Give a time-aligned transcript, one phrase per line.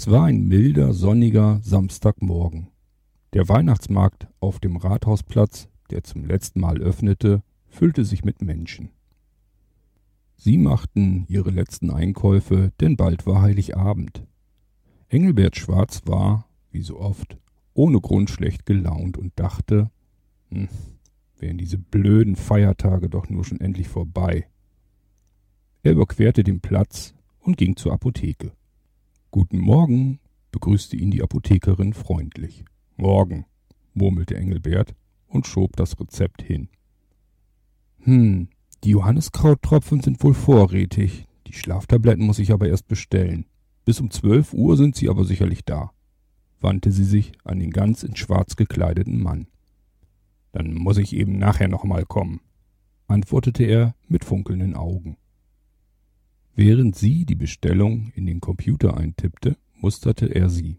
[0.00, 2.68] Es war ein milder, sonniger Samstagmorgen.
[3.34, 8.92] Der Weihnachtsmarkt auf dem Rathausplatz, der zum letzten Mal öffnete, füllte sich mit Menschen.
[10.36, 14.26] Sie machten ihre letzten Einkäufe, denn bald war Heiligabend.
[15.10, 17.36] Engelbert Schwarz war, wie so oft,
[17.74, 19.90] ohne Grund schlecht gelaunt und dachte,
[20.48, 20.70] hm,
[21.36, 24.48] wären diese blöden Feiertage doch nur schon endlich vorbei.
[25.82, 28.52] Er überquerte den Platz und ging zur Apotheke.
[29.32, 30.18] Guten Morgen,
[30.50, 32.64] begrüßte ihn die Apothekerin freundlich.
[32.96, 33.46] Morgen,
[33.94, 34.96] murmelte Engelbert
[35.28, 36.68] und schob das Rezept hin.
[38.00, 38.48] Hm,
[38.82, 41.28] die Johanniskrauttropfen sind wohl vorrätig.
[41.46, 43.46] Die Schlaftabletten muss ich aber erst bestellen.
[43.84, 45.92] Bis um zwölf Uhr sind sie aber sicherlich da,
[46.60, 49.46] wandte sie sich an den ganz in schwarz gekleideten Mann.
[50.50, 52.40] Dann muss ich eben nachher noch mal kommen,
[53.06, 55.18] antwortete er mit funkelnden Augen.
[56.62, 60.78] Während sie die Bestellung in den Computer eintippte, musterte er sie.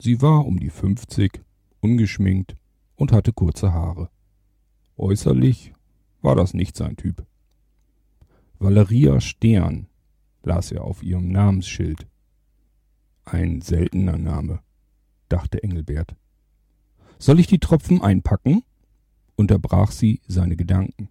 [0.00, 1.42] Sie war um die fünfzig,
[1.80, 2.56] ungeschminkt
[2.96, 4.08] und hatte kurze Haare.
[4.96, 5.74] Äußerlich
[6.22, 7.26] war das nicht sein Typ.
[8.58, 9.86] Valeria Stern
[10.42, 12.06] las er auf ihrem Namensschild.
[13.26, 14.60] Ein seltener Name,
[15.28, 16.16] dachte Engelbert.
[17.18, 18.62] Soll ich die Tropfen einpacken?
[19.36, 21.10] unterbrach sie seine Gedanken.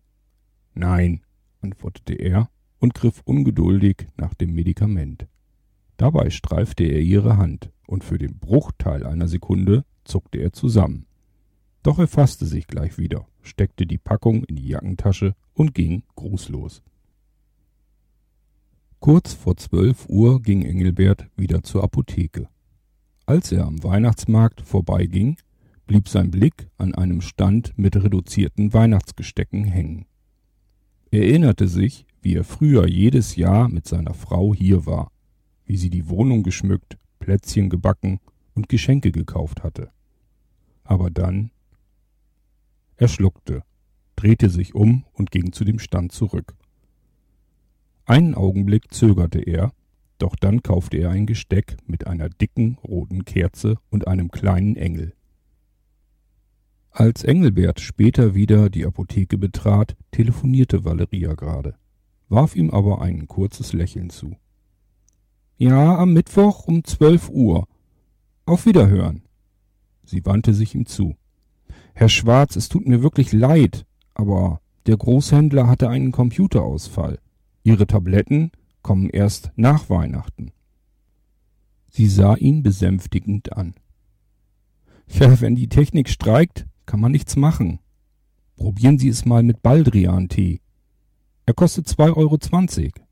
[0.74, 1.22] Nein,
[1.62, 2.50] antwortete er
[2.84, 5.26] und griff ungeduldig nach dem Medikament.
[5.96, 11.06] Dabei streifte er ihre Hand, und für den Bruchteil einer Sekunde zuckte er zusammen.
[11.82, 16.84] Doch er fasste sich gleich wieder, steckte die Packung in die Jackentasche und ging grußlos.
[19.00, 22.50] Kurz vor zwölf Uhr ging Engelbert wieder zur Apotheke.
[23.26, 25.38] Als er am Weihnachtsmarkt vorbeiging,
[25.88, 30.06] blieb sein Blick an einem Stand mit reduzierten Weihnachtsgestecken hängen.
[31.14, 35.12] Er erinnerte sich, wie er früher jedes Jahr mit seiner Frau hier war,
[35.64, 38.20] wie sie die Wohnung geschmückt, Plätzchen gebacken
[38.56, 39.92] und Geschenke gekauft hatte.
[40.84, 41.52] Aber dann
[42.98, 43.62] er schluckte,
[44.16, 46.56] drehte sich um und ging zu dem Stand zurück.
[48.06, 49.72] Einen Augenblick zögerte er,
[50.18, 55.14] doch dann kaufte er ein Gesteck mit einer dicken roten Kerze und einem kleinen Engel.
[56.96, 61.74] Als Engelbert später wieder die Apotheke betrat, telefonierte Valeria gerade,
[62.30, 64.38] warf ihm aber ein kurzes Lächeln zu.
[65.58, 67.68] Ja, am Mittwoch um zwölf Uhr.
[68.46, 69.24] Auf Wiederhören.
[70.04, 71.16] Sie wandte sich ihm zu.
[71.96, 77.18] Herr Schwarz, es tut mir wirklich leid, aber der Großhändler hatte einen Computerausfall.
[77.64, 78.52] Ihre Tabletten
[78.84, 80.52] kommen erst nach Weihnachten.
[81.90, 83.74] Sie sah ihn besänftigend an.
[85.08, 87.80] Ja, wenn die Technik streikt, kann man nichts machen.
[88.56, 90.62] Probieren Sie es mal mit Baldrian-Tee.
[91.46, 93.06] Er kostet 2,20 Euro.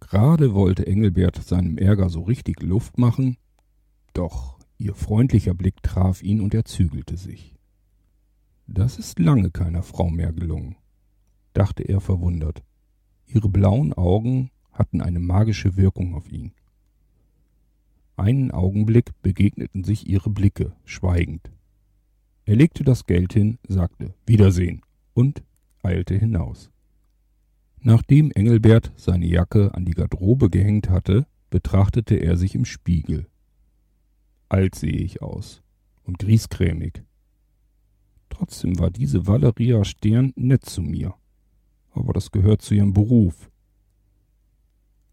[0.00, 3.36] Gerade wollte Engelbert seinem Ärger so richtig Luft machen,
[4.12, 7.54] doch Ihr freundlicher Blick traf ihn und er zügelte sich.
[8.66, 10.76] Das ist lange keiner Frau mehr gelungen,
[11.52, 12.62] dachte er verwundert.
[13.26, 16.52] Ihre blauen Augen hatten eine magische Wirkung auf ihn.
[18.16, 21.50] Einen Augenblick begegneten sich ihre Blicke, schweigend.
[22.46, 24.82] Er legte das Geld hin, sagte Wiedersehen
[25.14, 25.42] und
[25.82, 26.70] eilte hinaus.
[27.80, 33.26] Nachdem Engelbert seine Jacke an die Garderobe gehängt hatte, betrachtete er sich im Spiegel.
[34.48, 35.62] Alt sehe ich aus
[36.04, 37.02] und griesgrämig.
[38.28, 41.14] Trotzdem war diese Valeria Stern nett zu mir.
[41.92, 43.50] Aber das gehört zu ihrem Beruf.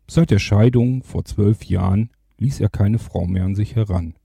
[0.10, 2.10] Seit der Scheidung vor zwölf Jahren
[2.40, 4.16] ließ er keine Frau mehr an sich heran.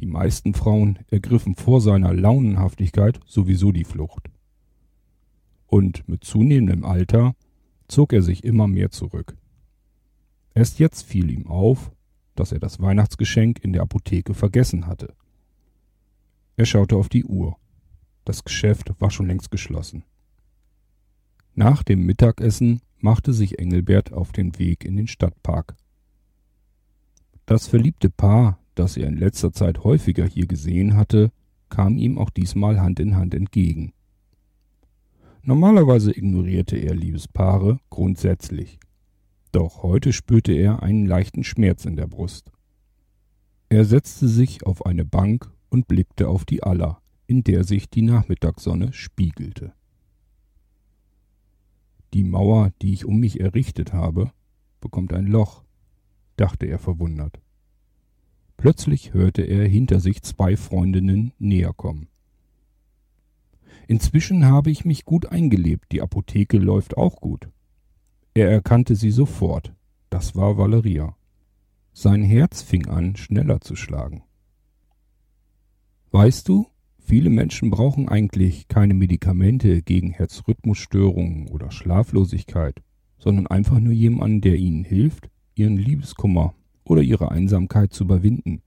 [0.00, 4.30] Die meisten Frauen ergriffen vor seiner Launenhaftigkeit sowieso die Flucht.
[5.66, 7.34] Und mit zunehmendem Alter
[7.86, 9.36] zog er sich immer mehr zurück.
[10.54, 11.92] Erst jetzt fiel ihm auf,
[12.34, 15.14] dass er das Weihnachtsgeschenk in der Apotheke vergessen hatte.
[16.56, 17.56] Er schaute auf die Uhr.
[18.24, 20.04] Das Geschäft war schon längst geschlossen.
[21.54, 25.76] Nach dem Mittagessen machte sich Engelbert auf den Weg in den Stadtpark.
[27.44, 31.32] Das verliebte Paar, das er in letzter Zeit häufiger hier gesehen hatte,
[31.68, 33.92] kam ihm auch diesmal Hand in Hand entgegen.
[35.42, 38.80] Normalerweise ignorierte er Liebespaare grundsätzlich.
[39.52, 42.50] Doch heute spürte er einen leichten Schmerz in der Brust.
[43.68, 48.02] Er setzte sich auf eine Bank und blickte auf die Aller, in der sich die
[48.02, 49.74] Nachmittagssonne spiegelte.
[52.14, 54.32] Die Mauer, die ich um mich errichtet habe,
[54.80, 55.64] bekommt ein Loch,
[56.36, 57.40] dachte er verwundert.
[58.60, 62.08] Plötzlich hörte er hinter sich zwei Freundinnen näher kommen.
[63.88, 67.48] Inzwischen habe ich mich gut eingelebt, die Apotheke läuft auch gut.
[68.34, 69.72] Er erkannte sie sofort.
[70.10, 71.16] Das war Valeria.
[71.94, 74.24] Sein Herz fing an, schneller zu schlagen.
[76.10, 76.66] Weißt du,
[76.98, 82.82] viele Menschen brauchen eigentlich keine Medikamente gegen Herzrhythmusstörungen oder Schlaflosigkeit,
[83.16, 86.52] sondern einfach nur jemanden, der ihnen hilft, ihren Liebeskummer
[86.90, 88.62] oder ihre Einsamkeit zu überwinden,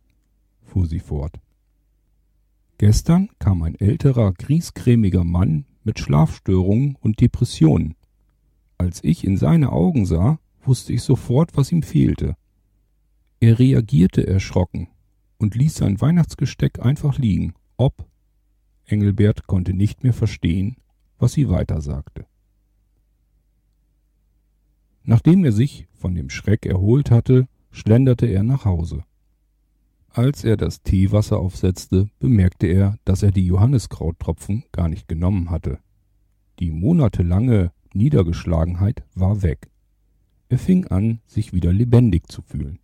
[0.63, 1.41] fuhr sie fort.
[2.77, 7.95] Gestern kam ein älterer, griesgrämiger Mann mit Schlafstörungen und Depressionen.
[8.77, 12.37] Als ich in seine Augen sah, wusste ich sofort, was ihm fehlte.
[13.41, 14.87] Er reagierte erschrocken
[15.37, 18.07] und ließ sein Weihnachtsgesteck einfach liegen, ob
[18.85, 20.77] Engelbert konnte nicht mehr verstehen,
[21.19, 22.25] was sie weitersagte.
[25.03, 29.03] Nachdem er sich von dem Schreck erholt hatte, schlenderte er nach Hause.
[30.09, 35.79] Als er das Teewasser aufsetzte, bemerkte er, dass er die Johanniskrauttropfen gar nicht genommen hatte.
[36.59, 39.71] Die monatelange Niedergeschlagenheit war weg.
[40.49, 42.77] Er fing an, sich wieder lebendig zu fühlen.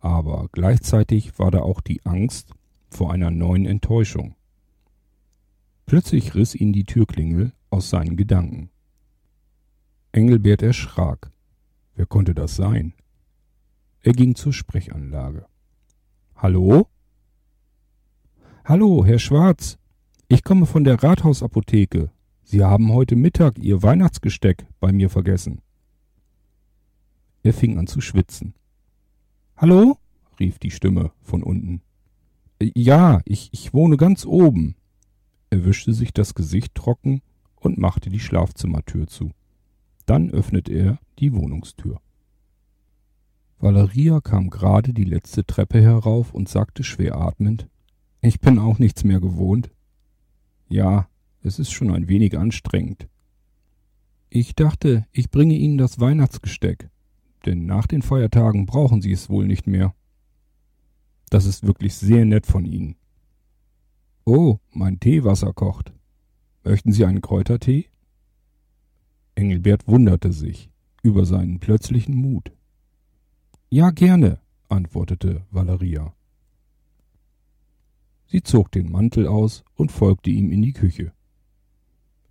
[0.00, 2.54] Aber gleichzeitig war da auch die Angst
[2.88, 4.36] vor einer neuen Enttäuschung.
[5.84, 8.70] Plötzlich riss ihn die Türklingel aus seinen Gedanken.
[10.12, 11.30] Engelbert erschrak.
[11.94, 12.94] Wer konnte das sein?
[14.06, 15.46] Er ging zur Sprechanlage.
[16.36, 16.86] Hallo?
[18.64, 19.78] Hallo, Herr Schwarz.
[20.28, 22.12] Ich komme von der Rathausapotheke.
[22.44, 25.60] Sie haben heute Mittag Ihr Weihnachtsgesteck bei mir vergessen.
[27.42, 28.54] Er fing an zu schwitzen.
[29.56, 29.98] Hallo?
[30.38, 31.82] rief die Stimme von unten.
[32.62, 34.76] Ja, ich, ich wohne ganz oben.
[35.50, 37.22] Er wischte sich das Gesicht trocken
[37.56, 39.32] und machte die Schlafzimmertür zu.
[40.04, 41.98] Dann öffnete er die Wohnungstür.
[43.58, 47.68] Valeria kam gerade die letzte Treppe herauf und sagte schwer atmend
[48.20, 49.70] Ich bin auch nichts mehr gewohnt.
[50.68, 51.08] Ja,
[51.42, 53.08] es ist schon ein wenig anstrengend.
[54.28, 56.90] Ich dachte, ich bringe Ihnen das Weihnachtsgesteck,
[57.46, 59.94] denn nach den Feiertagen brauchen Sie es wohl nicht mehr.
[61.30, 62.96] Das ist wirklich sehr nett von Ihnen.
[64.24, 65.92] Oh, mein Teewasser kocht.
[66.64, 67.86] Möchten Sie einen Kräutertee?
[69.36, 70.70] Engelbert wunderte sich
[71.02, 72.52] über seinen plötzlichen Mut.
[73.76, 74.38] Ja, gerne,
[74.70, 76.14] antwortete Valeria.
[78.24, 81.12] Sie zog den Mantel aus und folgte ihm in die Küche.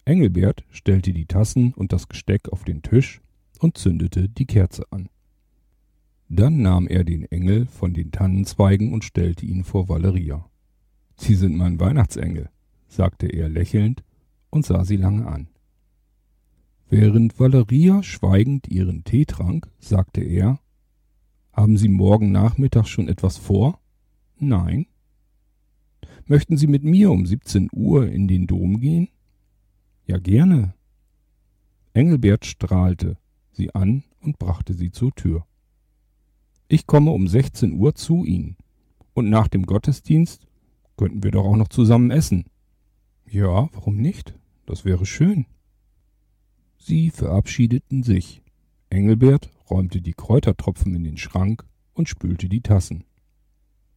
[0.06, 3.21] Engelbert stellte die Tassen und das Gesteck auf den Tisch
[3.59, 5.07] und zündete die Kerze an.
[6.30, 10.50] Dann nahm er den Engel von den Tannenzweigen und stellte ihn vor Valeria.
[11.15, 12.50] Sie sind mein Weihnachtsengel,
[12.88, 14.03] sagte er lächelnd
[14.50, 15.50] und sah sie lange an.
[16.89, 20.59] Während Valeria schweigend ihren Tee trank, sagte er
[21.55, 23.79] haben Sie morgen Nachmittag schon etwas vor?
[24.37, 24.87] Nein.
[26.25, 29.07] Möchten Sie mit mir um 17 Uhr in den Dom gehen?
[30.05, 30.73] Ja, gerne.
[31.93, 33.17] Engelbert strahlte
[33.53, 35.45] sie an und brachte sie zur Tür.
[36.67, 38.57] Ich komme um 16 Uhr zu Ihnen.
[39.13, 40.45] Und nach dem Gottesdienst
[40.97, 42.45] könnten wir doch auch noch zusammen essen.
[43.29, 44.37] Ja, warum nicht?
[44.65, 45.45] Das wäre schön.
[46.77, 48.41] Sie verabschiedeten sich.
[48.89, 53.03] Engelbert räumte die Kräutertropfen in den Schrank und spülte die Tassen.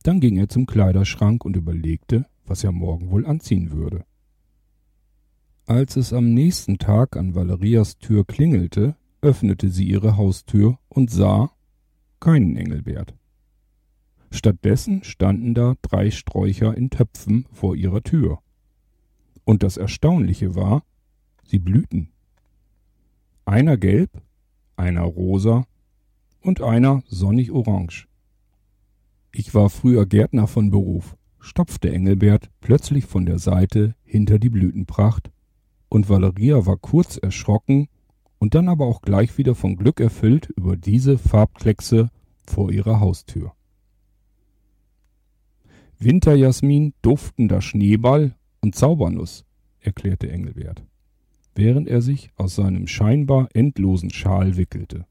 [0.02, 4.04] Dann ging er zum Kleiderschrank und überlegte, was er morgen wohl anziehen würde.
[5.66, 11.50] Als es am nächsten Tag an Valerias Tür klingelte, öffnete sie ihre Haustür und sah
[12.20, 13.14] keinen Engelbert.
[14.30, 18.38] Stattdessen standen da drei Sträucher in Töpfen vor ihrer Tür.
[19.44, 20.84] Und das Erstaunliche war,
[21.44, 22.10] sie blühten.
[23.44, 24.10] Einer gelb,
[24.78, 25.66] einer rosa
[26.40, 28.06] und einer sonnig orange.
[29.32, 35.30] Ich war früher Gärtner von Beruf, stopfte Engelbert plötzlich von der Seite hinter die Blütenpracht,
[35.90, 37.88] und Valeria war kurz erschrocken
[38.38, 42.10] und dann aber auch gleich wieder von Glück erfüllt über diese Farbkleckse
[42.46, 43.52] vor ihrer Haustür.
[45.98, 49.44] Winterjasmin, duftender Schneeball und Zaubernuss,
[49.80, 50.84] erklärte Engelbert
[51.58, 55.06] während er sich aus seinem scheinbar endlosen Schal wickelte.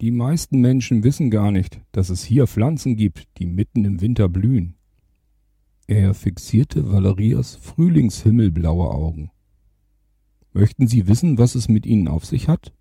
[0.00, 4.28] Die meisten Menschen wissen gar nicht, dass es hier Pflanzen gibt, die mitten im Winter
[4.28, 4.74] blühen.
[5.86, 9.30] Er fixierte Valerias frühlingshimmelblaue Augen.
[10.52, 12.72] Möchten Sie wissen, was es mit Ihnen auf sich hat?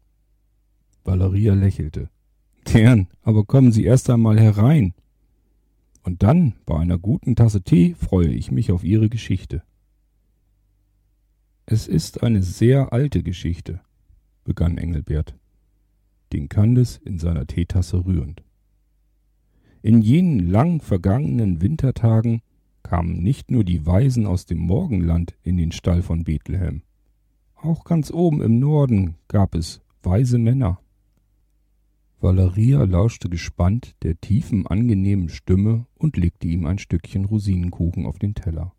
[1.03, 2.09] Valeria lächelte.
[2.63, 4.95] Gern, aber kommen Sie erst einmal herein.
[6.01, 9.61] Und dann, bei einer guten Tasse Tee, freue ich mich auf Ihre Geschichte.
[11.71, 13.79] Es ist eine sehr alte Geschichte,
[14.43, 15.35] begann Engelbert,
[16.33, 18.41] den Candes in seiner Teetasse rührend.
[19.83, 22.41] In jenen lang vergangenen Wintertagen
[22.81, 26.81] kamen nicht nur die Weisen aus dem Morgenland in den Stall von Bethlehem.
[27.53, 30.79] Auch ganz oben im Norden gab es weise Männer.
[32.19, 38.33] Valeria lauschte gespannt der tiefen, angenehmen Stimme und legte ihm ein Stückchen Rosinenkuchen auf den
[38.33, 38.73] Teller.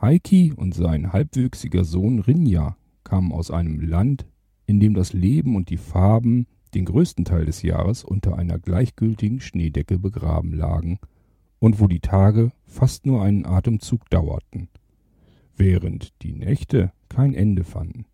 [0.00, 4.26] Heiki und sein halbwüchsiger Sohn Rinja kamen aus einem Land,
[4.64, 9.40] in dem das Leben und die Farben den größten Teil des Jahres unter einer gleichgültigen
[9.40, 11.00] Schneedecke begraben lagen
[11.58, 14.68] und wo die Tage fast nur einen Atemzug dauerten,
[15.56, 18.04] während die Nächte kein Ende fanden.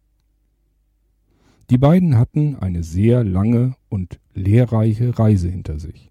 [1.68, 6.10] Die beiden hatten eine sehr lange und lehrreiche Reise hinter sich.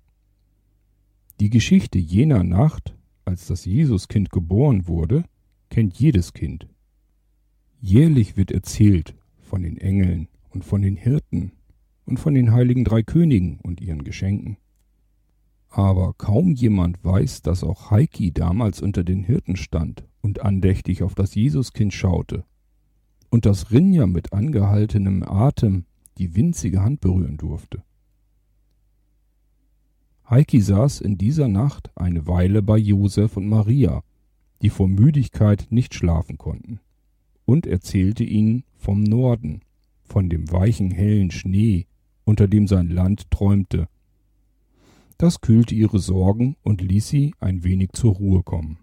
[1.39, 5.23] Die Geschichte jener Nacht, als das Jesuskind geboren wurde,
[5.73, 6.67] kennt jedes Kind.
[7.81, 11.51] Jährlich wird erzählt von den Engeln und von den Hirten
[12.05, 14.57] und von den heiligen drei Königen und ihren Geschenken.
[15.69, 21.15] Aber kaum jemand weiß, dass auch Heiki damals unter den Hirten stand und andächtig auf
[21.15, 22.45] das Jesuskind schaute
[23.31, 25.85] und dass Rinja mit angehaltenem Atem
[26.19, 27.83] die winzige Hand berühren durfte.
[30.29, 34.03] Heiki saß in dieser Nacht eine Weile bei Josef und Maria,
[34.63, 36.79] die vor Müdigkeit nicht schlafen konnten,
[37.45, 39.59] und erzählte ihnen vom Norden,
[40.01, 41.85] von dem weichen hellen Schnee,
[42.23, 43.89] unter dem sein Land träumte.
[45.17, 48.79] Das kühlte ihre Sorgen und ließ sie ein wenig zur Ruhe kommen.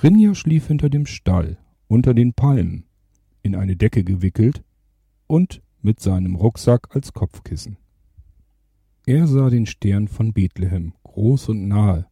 [0.00, 1.58] Rinja schlief hinter dem Stall
[1.88, 2.84] unter den Palmen,
[3.42, 4.64] in eine Decke gewickelt
[5.26, 7.76] und mit seinem Rucksack als Kopfkissen.
[9.04, 12.06] Er sah den Stern von Bethlehem groß und nahe,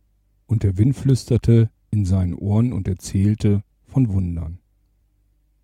[0.51, 4.59] und der Wind flüsterte in seinen Ohren und erzählte von Wundern.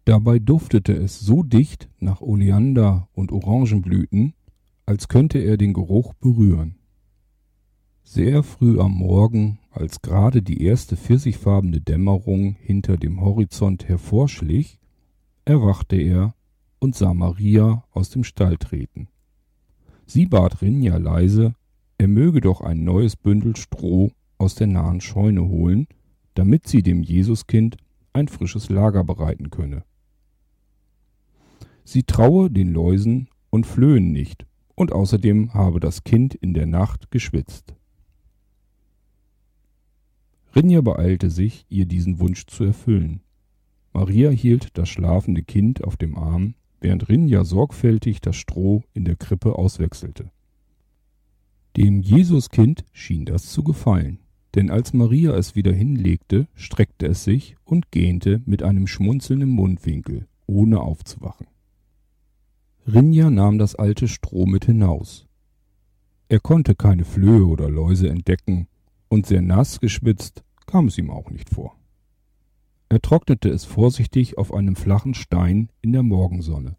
[0.05, 4.35] Dabei duftete es so dicht nach Oleander und Orangenblüten,
[4.87, 6.76] als könnte er den Geruch berühren.
[8.05, 14.78] Sehr früh am Morgen als gerade die erste pfirsichfarbene Dämmerung hinter dem Horizont hervorschlich,
[15.45, 16.37] erwachte er
[16.78, 19.09] und sah Maria aus dem Stall treten.
[20.07, 21.55] Sie bat Rinja leise,
[21.99, 25.87] er möge doch ein neues Bündel Stroh aus der nahen Scheune holen,
[26.35, 27.76] damit sie dem Jesuskind
[28.12, 29.85] ein frisches Lager bereiten könne.
[31.85, 37.11] Sie traue den Läusen und flöhen nicht, und außerdem habe das Kind in der Nacht
[37.11, 37.75] geschwitzt.
[40.55, 43.21] Rinja beeilte sich, ihr diesen Wunsch zu erfüllen.
[43.93, 49.16] Maria hielt das schlafende Kind auf dem Arm, während Rinja sorgfältig das Stroh in der
[49.16, 50.31] Krippe auswechselte.
[51.76, 54.19] Dem Jesuskind schien das zu gefallen,
[54.57, 60.27] denn als Maria es wieder hinlegte, streckte es sich und gähnte mit einem schmunzelnden Mundwinkel,
[60.47, 61.47] ohne aufzuwachen.
[62.87, 65.27] Rinja nahm das alte Stroh mit hinaus.
[66.29, 68.67] Er konnte keine Flöhe oder Läuse entdecken,
[69.09, 71.77] und sehr nass geschwitzt kam es ihm auch nicht vor.
[72.89, 76.77] Er trocknete es vorsichtig auf einem flachen Stein in der Morgensonne.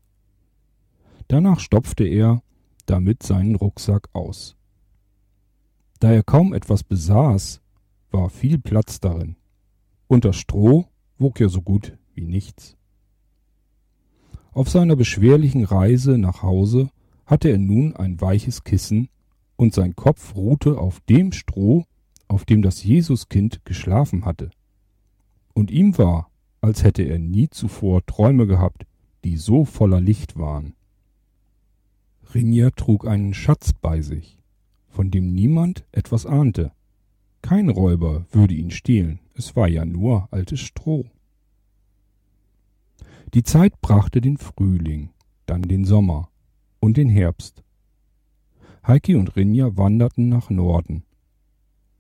[1.28, 2.42] Danach stopfte er
[2.86, 4.56] damit seinen Rucksack aus.
[6.00, 7.62] Da er kaum etwas besaß,
[8.12, 9.36] war viel Platz darin,
[10.08, 10.86] und das Stroh
[11.18, 12.78] wog ja so gut wie nichts.
[14.52, 16.90] Auf seiner beschwerlichen Reise nach Hause
[17.26, 19.10] hatte er nun ein weiches Kissen,
[19.56, 21.86] und sein Kopf ruhte auf dem Stroh,
[22.28, 24.52] auf dem das Jesuskind geschlafen hatte.
[25.54, 26.30] Und ihm war,
[26.62, 28.86] als hätte er nie zuvor Träume gehabt,
[29.24, 30.76] die so voller Licht waren.
[32.34, 34.40] Rinja trug einen Schatz bei sich,
[34.90, 36.72] von dem niemand etwas ahnte.
[37.48, 41.06] Kein Räuber würde ihn stehlen, es war ja nur altes Stroh.
[43.34, 45.12] Die Zeit brachte den Frühling,
[45.46, 46.28] dann den Sommer
[46.82, 47.64] und den Herbst.
[48.86, 51.04] Heiki und Rinja wanderten nach Norden,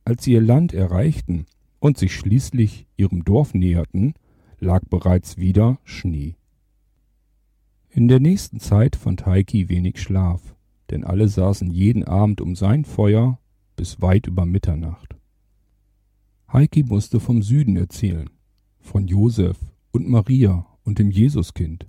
[0.04, 1.46] als sie ihr Land erreichten
[1.80, 4.16] und sich schließlich ihrem Dorf näherten,
[4.60, 6.36] lag bereits wieder Schnee.
[7.89, 10.58] In der nächsten Zeit fand Heiki wenig Schlaf,
[10.89, 13.39] denn alle saßen jeden Abend um sein Feuer
[13.77, 15.17] bis weit über Mitternacht.
[16.51, 18.30] Heiki musste vom Süden erzählen,
[18.80, 19.58] von Josef
[19.92, 21.88] und Maria und dem Jesuskind,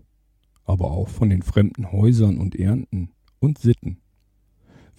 [0.65, 3.99] aber auch von den fremden Häusern und Ernten und Sitten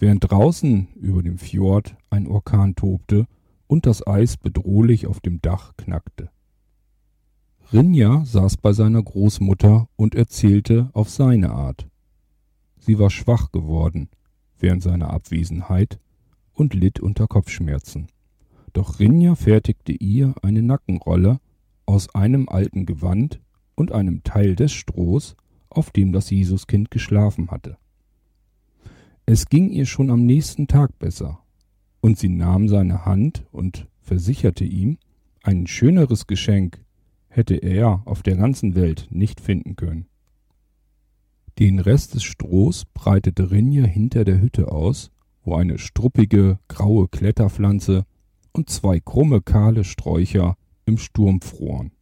[0.00, 3.26] während draußen über dem Fjord ein Orkan tobte
[3.66, 6.30] und das Eis bedrohlich auf dem Dach knackte.
[7.72, 11.86] Rinja saß bei seiner Großmutter und erzählte auf seine Art.
[12.78, 14.08] Sie war schwach geworden
[14.58, 16.00] während seiner Abwesenheit
[16.52, 18.08] und litt unter Kopfschmerzen.
[18.72, 21.40] Doch Rinja fertigte ihr eine Nackenrolle
[21.86, 23.40] aus einem alten Gewand
[23.74, 25.36] und einem Teil des Strohs,
[25.68, 27.78] auf dem das Jesuskind geschlafen hatte.
[29.26, 31.40] Es ging ihr schon am nächsten Tag besser,
[32.00, 34.98] und sie nahm seine Hand und versicherte ihm,
[35.42, 36.84] ein schöneres Geschenk
[37.28, 40.06] hätte er auf der ganzen Welt nicht finden können.
[41.58, 45.10] Den Rest des Strohs breitete Rinja hinter der Hütte aus,
[45.44, 48.04] wo eine struppige, graue Kletterpflanze
[48.52, 51.92] und zwei krumme, kahle Sträucher im Sturm froren.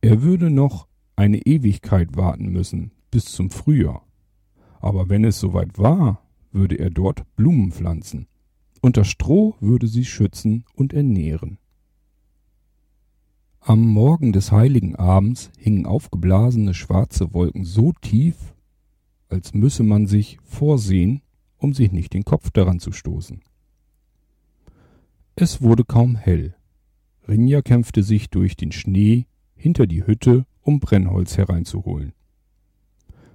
[0.00, 0.86] Er würde noch
[1.16, 4.06] eine Ewigkeit warten müssen, bis zum Frühjahr.
[4.80, 6.22] Aber wenn es soweit war,
[6.52, 8.26] würde er dort Blumen pflanzen,
[8.80, 11.58] und das Stroh würde sie schützen und ernähren.
[13.60, 18.54] Am Morgen des heiligen Abends hingen aufgeblasene schwarze Wolken so tief,
[19.28, 21.20] als müsse man sich vorsehen,
[21.58, 23.42] um sich nicht den Kopf daran zu stoßen.
[25.40, 26.56] Es wurde kaum hell.
[27.28, 32.12] Rinja kämpfte sich durch den Schnee hinter die Hütte, um Brennholz hereinzuholen.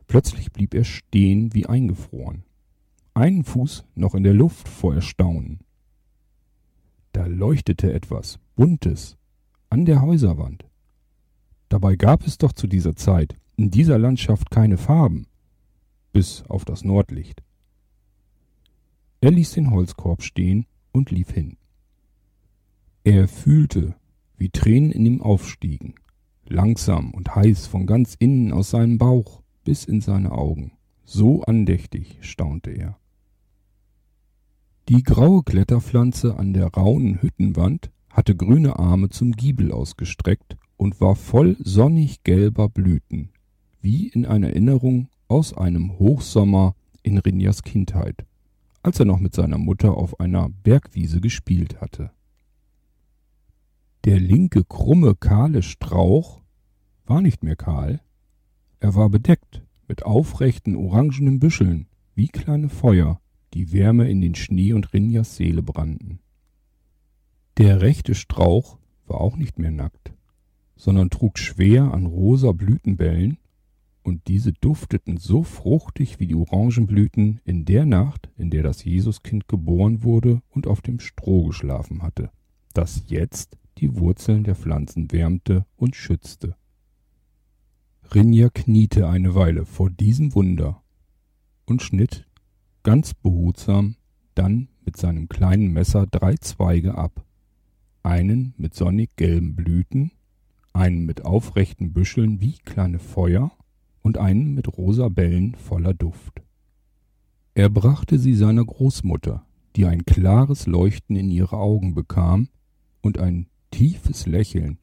[0.07, 2.43] Plötzlich blieb er stehen wie eingefroren.
[3.13, 5.62] Einen Fuß noch in der Luft vor Erstaunen.
[7.13, 9.15] Da leuchtete etwas Buntes
[9.69, 10.65] an der Häuserwand.
[11.69, 15.25] Dabei gab es doch zu dieser Zeit in dieser Landschaft keine Farben,
[16.12, 17.43] bis auf das Nordlicht.
[19.22, 21.55] Er ließ den Holzkorb stehen und lief hin.
[23.05, 23.95] Er fühlte,
[24.38, 25.95] wie Tränen in ihm aufstiegen,
[26.48, 30.72] langsam und heiß von ganz innen aus seinem Bauch bis in seine Augen.
[31.03, 32.98] So andächtig staunte er.
[34.88, 41.15] Die graue Kletterpflanze an der rauen Hüttenwand hatte grüne Arme zum Giebel ausgestreckt und war
[41.15, 43.31] voll sonnig gelber Blüten,
[43.81, 48.25] wie in einer Erinnerung aus einem Hochsommer in Rinjas Kindheit,
[48.81, 52.12] als er noch mit seiner Mutter auf einer Bergwiese gespielt hatte.
[54.05, 56.41] Der linke krumme kahle Strauch
[57.05, 58.01] war nicht mehr kahl,
[58.81, 63.22] er war bedeckt mit aufrechten orangenen Büscheln wie kleine Feuer,
[63.53, 66.19] die Wärme in den Schnee und Rinjas Seele brannten.
[67.58, 70.12] Der rechte Strauch war auch nicht mehr nackt,
[70.75, 73.38] sondern trug schwer an rosa Blütenbällen,
[74.04, 79.47] und diese dufteten so fruchtig wie die Orangenblüten in der Nacht, in der das Jesuskind
[79.47, 82.30] geboren wurde und auf dem Stroh geschlafen hatte,
[82.73, 86.55] das jetzt die Wurzeln der Pflanzen wärmte und schützte.
[88.13, 90.81] Rinja kniete eine Weile vor diesem Wunder
[91.65, 92.27] und schnitt
[92.83, 93.95] ganz behutsam
[94.36, 97.25] dann mit seinem kleinen Messer drei Zweige ab
[98.03, 100.12] einen mit sonnig gelben Blüten,
[100.73, 103.51] einen mit aufrechten Büscheln wie kleine Feuer
[104.01, 106.41] und einen mit rosa Bällen voller Duft.
[107.55, 112.49] Er brachte sie seiner Großmutter, die ein klares Leuchten in ihre Augen bekam
[113.01, 114.77] und ein tiefes Lächeln,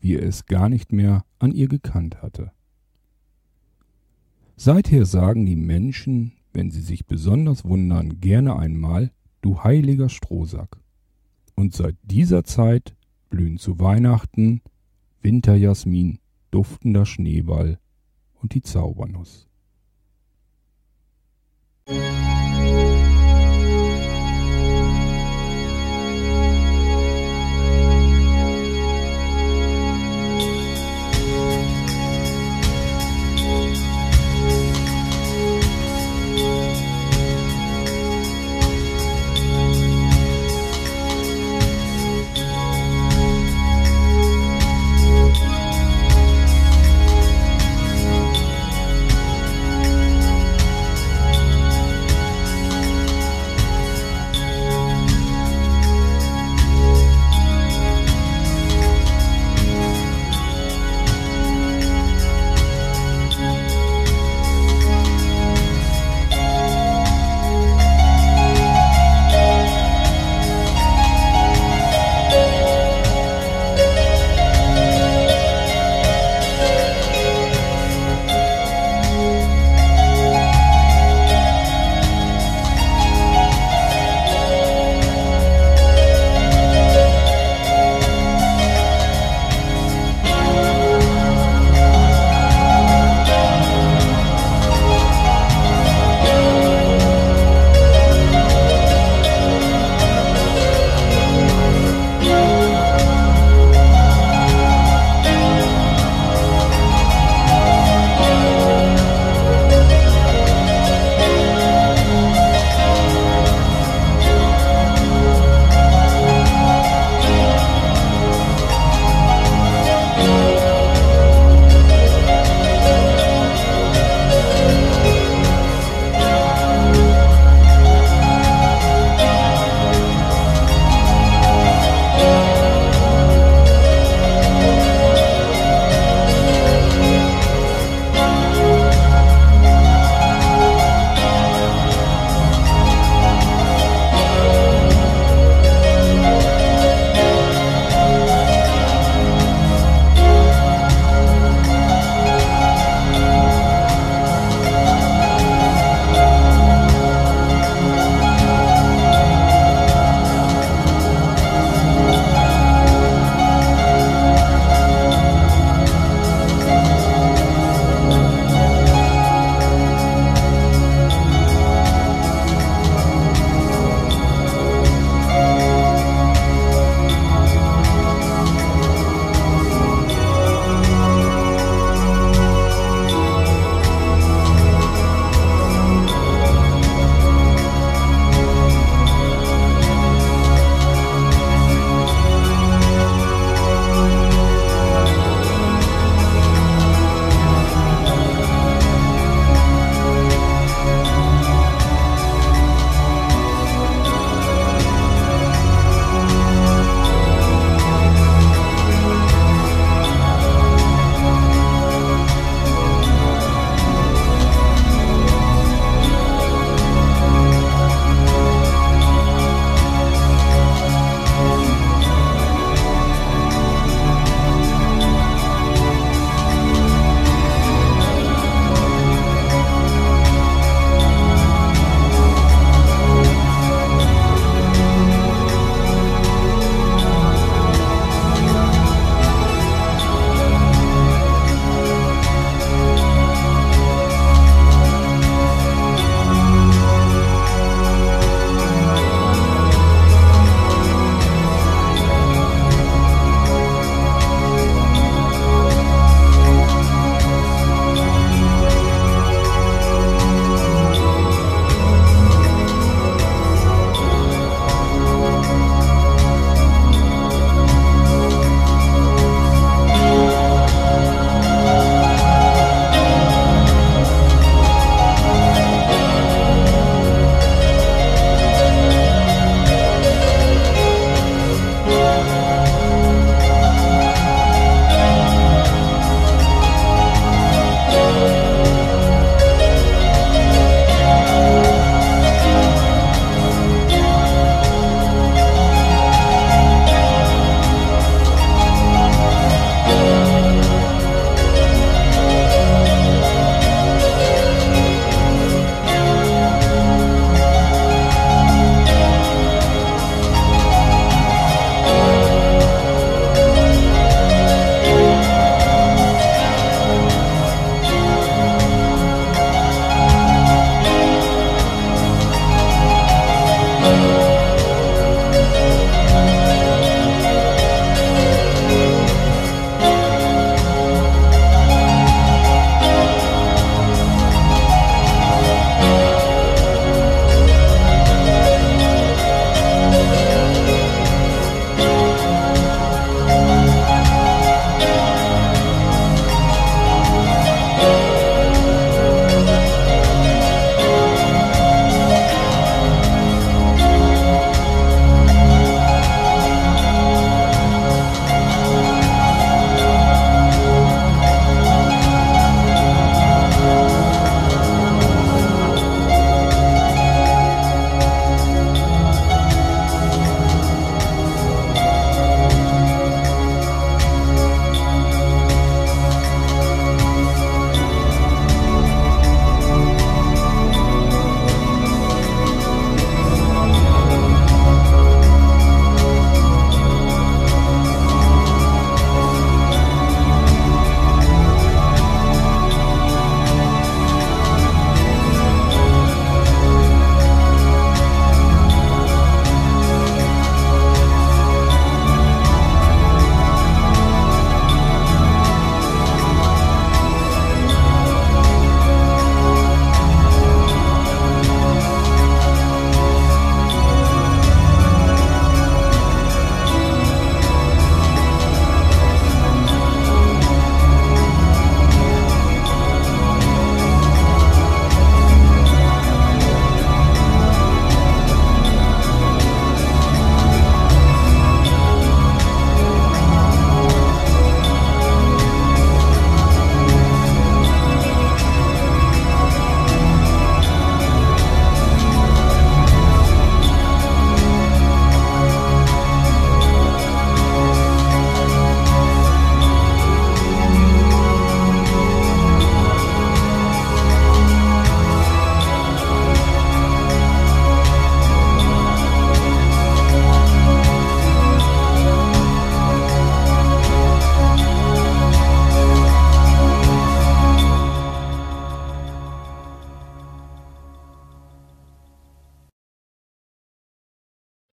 [0.00, 2.52] wie er es gar nicht mehr an ihr gekannt hatte.
[4.56, 10.76] Seither sagen die Menschen, wenn sie sich besonders wundern, gerne einmal, du heiliger Strohsack.
[11.56, 12.94] Und seit dieser Zeit
[13.30, 14.60] blühen zu Weihnachten
[15.22, 16.18] Winterjasmin,
[16.50, 17.78] duftender Schneeball
[18.42, 19.48] und die Zaubernuss.
[21.88, 22.23] Musik